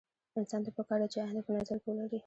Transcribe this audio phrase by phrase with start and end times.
[0.39, 2.19] انسان ته پکار ده چې اينده په نظر کې ولري.